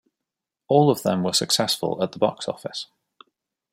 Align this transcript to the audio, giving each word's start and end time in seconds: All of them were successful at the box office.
All 0.67 0.89
of 0.89 1.03
them 1.03 1.21
were 1.21 1.31
successful 1.31 2.01
at 2.01 2.13
the 2.13 2.17
box 2.17 2.47
office. 2.47 2.87